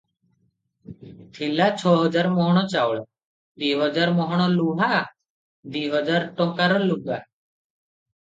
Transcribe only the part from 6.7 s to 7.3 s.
ଲୁଗା।